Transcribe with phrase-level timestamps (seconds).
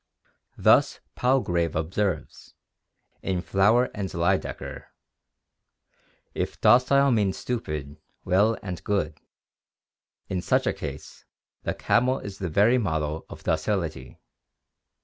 [0.57, 2.55] Thus Palgrave observes
[3.21, 4.85] (in Flower and Lydekker):
[6.33, 9.19] "If docile means stupid, well and good;
[10.27, 11.25] in such a case
[11.61, 14.19] the camel is the very model of docil ity.